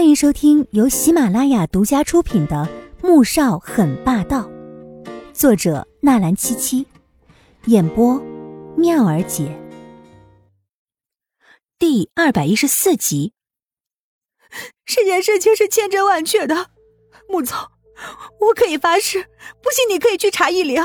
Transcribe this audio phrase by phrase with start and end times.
[0.00, 2.66] 欢迎收听由喜马拉雅独家出品的
[3.06, 4.50] 《穆少很霸道》，
[5.34, 6.86] 作者纳兰七七，
[7.66, 8.18] 演播
[8.78, 9.54] 妙儿姐。
[11.78, 13.34] 第二百一十四集。
[14.86, 16.70] 这件事情是千真万确的，
[17.28, 17.54] 穆总，
[18.40, 19.24] 我可以发誓，
[19.62, 20.82] 不信你可以去查易灵。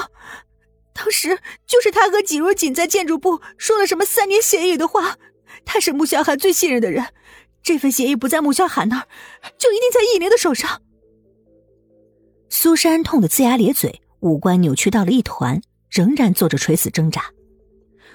[0.91, 5.15] 当时就是他和季如锦在建筑部说了什么三年协议的话，
[5.63, 7.13] 他是穆萧寒最信任的人。
[7.65, 9.07] 这份协议不在穆萧寒那儿，
[9.57, 10.83] 就一定在易灵的手上。
[12.47, 17.23] 苏珊痛得龇牙咧嘴，五官扭曲到了一团，仍然做着垂死挣扎。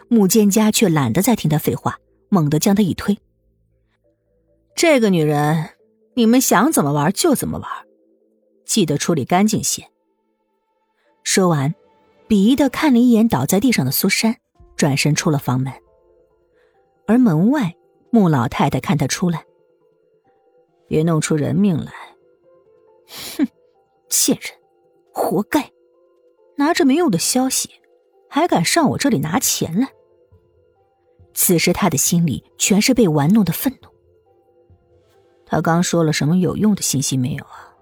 [0.06, 3.18] 穆蒹葭却懒得再听他废话，猛地将他一推
[4.76, 5.70] ：“这个女人，
[6.14, 7.68] 你们想怎么玩就怎么玩，
[8.64, 9.84] 记得处理干净些。”
[11.24, 11.74] 说完，
[12.28, 14.36] 鄙夷的看了一眼倒在地上的苏珊，
[14.76, 15.72] 转身出了房门。
[17.08, 17.74] 而门外。
[18.10, 19.44] 穆老太太看他出来，
[20.86, 21.92] 别弄出人命来！
[23.36, 23.46] 哼，
[24.08, 24.52] 贱人，
[25.12, 25.70] 活该！
[26.56, 27.70] 拿着没用的消息，
[28.28, 29.88] 还敢上我这里拿钱来！
[31.32, 33.88] 此时他的心里全是被玩弄的愤怒。
[35.46, 37.74] 他刚说了什么有用的信息没有啊？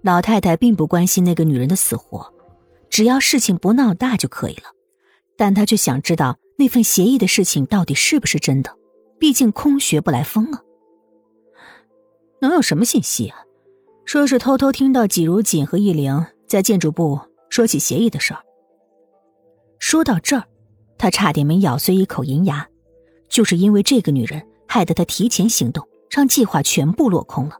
[0.00, 2.32] 老太太并不关心那个女人的死活，
[2.88, 4.72] 只要事情不闹大就可以了。
[5.36, 8.77] 但她却想知道那份协议的事情到底是不是真的。
[9.18, 10.62] 毕竟空穴不来风啊！
[12.40, 13.38] 能有什么信息啊？
[14.04, 18.40] 说是偷偷听到季如锦和易灵在建筑部说起协议的事儿。
[19.78, 20.44] 说到这儿，
[20.96, 22.66] 他差点没咬碎一口银牙。
[23.28, 27.56] 就是因为这个女人，害得他提前行动，让计划全部落空了。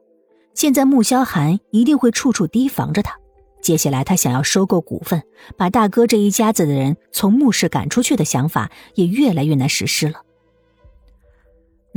[0.55, 3.15] 现在穆萧寒一定会处处提防着他。
[3.61, 5.23] 接下来，他想要收购股份，
[5.57, 10.23] 把大哥这一家子的人从穆氏赶出去的想法，也越来越难实施了。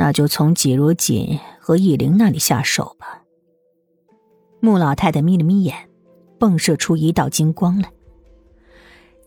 [0.02, 3.22] 那就从季如锦和易灵那里下手吧。
[4.60, 5.92] 穆老太太眯了眯眼，
[6.40, 7.92] 迸射出一道金光来。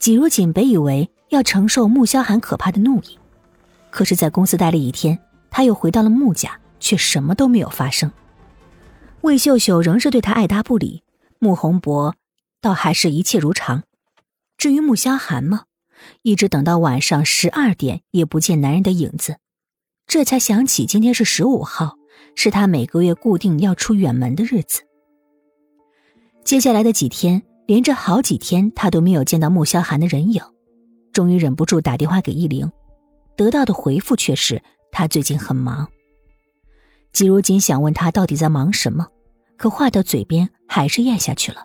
[0.00, 3.16] 季如锦本以为要承受穆萧寒可怕的怒意，
[3.90, 5.16] 可是，在公司待了一天，
[5.48, 8.10] 他又回到了穆家，却什么都没有发生。
[9.20, 11.04] 魏秀秀仍是对他爱答不理，
[11.38, 12.16] 穆宏博
[12.60, 13.84] 倒还是一切如常。
[14.58, 15.66] 至于穆萧寒吗？
[16.22, 19.36] 一直等到晚上十二点，也不见男人的影子。
[20.06, 21.96] 这才想起今天是十五号，
[22.36, 24.82] 是他每个月固定要出远门的日子。
[26.44, 30.42] 接下来的几天，连着好几天，他都没有见到穆萧寒的人影。
[31.12, 32.70] 终于忍不住打电话给易灵，
[33.36, 35.88] 得到的回复却是他最近很忙。
[37.12, 39.06] 季如锦想问他到底在忙什么，
[39.56, 41.64] 可话到嘴边还是咽下去了。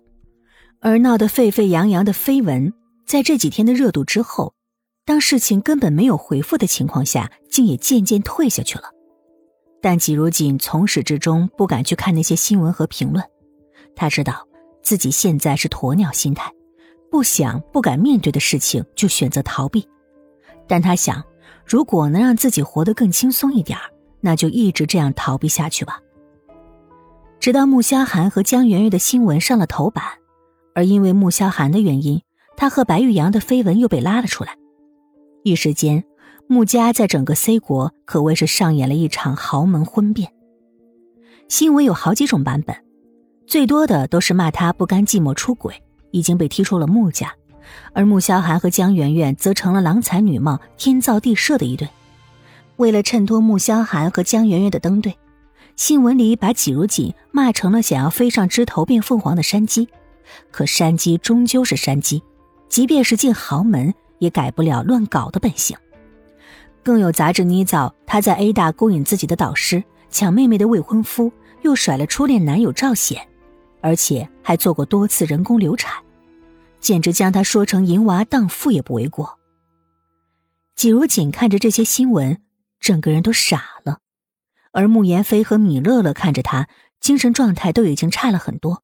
[0.79, 2.71] 而闹得沸沸扬扬的绯闻，
[3.05, 4.53] 在这几天的热度之后。
[5.09, 8.83] 当事情根本没有回复的情况下，竟也渐渐退下去了。
[9.81, 13.25] 但季如锦从始至终不敢去看那些新闻和评论，
[13.95, 14.47] 他知道
[14.83, 16.53] 自己现在是鸵鸟心态，
[17.09, 19.83] 不想、不敢面对的事情就选择逃避。
[20.67, 21.23] 但他想，
[21.65, 23.79] 如果能让自己活得更轻松一点
[24.21, 25.99] 那就一直这样逃避下去吧。
[27.39, 30.03] 直到穆萧寒和江圆圆的新闻上了头版，
[30.75, 32.21] 而因为穆萧寒的原因，
[32.55, 34.55] 他和白玉阳的绯闻又被拉了出来。
[35.43, 36.03] 一时间，
[36.47, 40.31] 穆家在整个 C 国可谓是上演了一场豪门婚变。
[41.47, 42.75] 新闻有好几种版本，
[43.47, 47.29] 最多的都是骂他不甘寂寞出轨，已经被踢出了穆家；
[47.93, 51.87] 而穆萧寒和江媛媛则成了郎才女貌、天造地设的一对。
[52.75, 55.17] 为了衬托穆萧寒和江媛媛的登对，
[55.77, 59.87] 新闻里把季如锦骂成了想要飞上枝头变凤凰的山鸡。
[60.51, 62.21] 可山鸡终究是山鸡，
[62.67, 63.93] 即便是进豪门。
[64.19, 65.75] 也改不了乱搞的本性，
[66.83, 71.31] 更有杂志捏造他在 A 大勾引自己的导师，抢妹妹的未婚夫，
[71.63, 73.27] 又甩了初恋男友赵显，
[73.81, 76.03] 而且还做过多次人工流产，
[76.79, 79.39] 简直将他说成淫娃荡妇也不为过。
[80.75, 82.41] 季如锦看着这些新闻，
[82.79, 83.99] 整个人都傻了，
[84.71, 86.69] 而穆言飞和米乐乐看着他，
[87.01, 88.83] 精神状态都已经差了很多，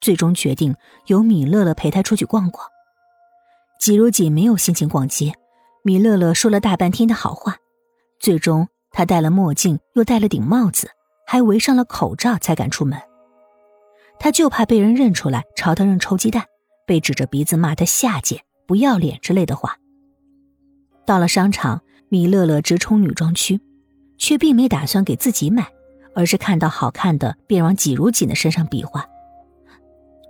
[0.00, 0.76] 最终决定
[1.06, 2.66] 由米乐乐陪他出去逛逛。
[3.82, 5.32] 季如锦没有心情逛街，
[5.82, 7.56] 米乐乐说了大半天的好话，
[8.20, 10.88] 最终他戴了墨镜，又戴了顶帽子，
[11.26, 12.96] 还围上了口罩，才敢出门。
[14.20, 16.44] 他就怕被人认出来，朝他扔臭鸡蛋，
[16.86, 19.76] 被指着鼻子骂他下贱、不要脸之类的话。
[21.04, 23.60] 到了商场，米乐乐直冲女装区，
[24.16, 25.66] 却并没打算给自己买，
[26.14, 29.04] 而是看到好看的便往季如锦的身上比划。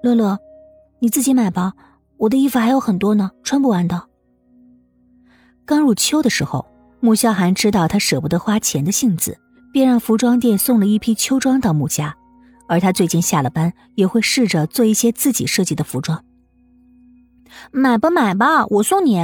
[0.02, 0.38] 乐乐，
[1.00, 1.74] 你自己买吧。
[2.22, 4.00] 我的衣服还有很多呢，穿不完的。
[5.64, 6.64] 刚入秋的时候，
[7.00, 9.36] 穆萧寒知道他舍不得花钱的性子，
[9.72, 12.14] 便让服装店送了一批秋装到穆家，
[12.68, 16.24] 而他最近下了班也会试着做一些自己设计的服装。
[17.72, 19.18] 买吧买吧，我送你。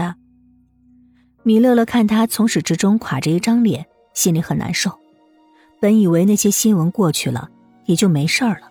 [1.44, 4.90] 米乐乐看他从始至终垮着一张脸，心里很难受。
[5.80, 7.48] 本以为那些新闻过去了
[7.84, 8.67] 也就没事儿了，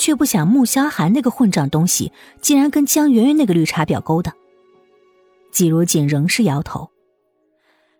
[0.00, 2.10] 却不想穆萧寒那个混账东西
[2.40, 4.34] 竟然跟江圆圆那个绿茶婊勾搭。
[5.52, 6.88] 季如锦仍是摇头。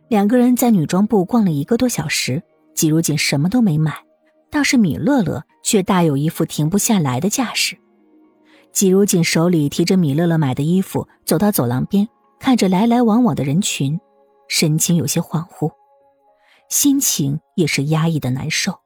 [0.09, 2.43] 两个人在女装部逛了一个多小时，
[2.75, 3.95] 季如锦什么都没买，
[4.51, 7.77] 倒是米乐乐却大有一副停不下来的架势。
[8.73, 12.09] 季如锦手里提着米乐乐买的衣服，走到走廊边。
[12.39, 14.01] 看着来来往往的人群，
[14.49, 15.71] 神情有些恍惚，
[16.71, 18.81] 心情也是压抑的难受。